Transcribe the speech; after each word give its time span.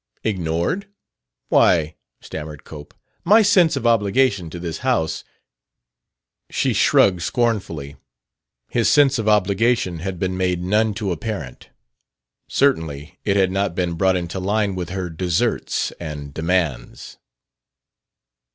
"Ignored? 0.23 0.87
Why," 1.49 1.93
stammered 2.21 2.63
Cope, 2.63 2.95
"my 3.23 3.43
sense 3.43 3.75
of 3.75 3.85
obligation 3.85 4.49
to 4.49 4.57
this 4.59 4.79
house" 4.79 5.23
She 6.49 6.73
shrugged 6.73 7.21
scornfully. 7.21 7.97
His 8.67 8.89
sense 8.89 9.19
of 9.19 9.29
obligation 9.29 9.99
had 9.99 10.17
been 10.17 10.35
made 10.35 10.63
none 10.63 10.95
too 10.95 11.11
apparent. 11.11 11.69
Certainly 12.49 13.19
it 13.23 13.37
had 13.37 13.51
not 13.51 13.75
been 13.75 13.93
brought 13.93 14.15
into 14.15 14.39
line 14.39 14.73
with 14.73 14.89
her 14.89 15.07
deserts 15.11 15.91
and 15.99 16.33
demands. 16.33 17.19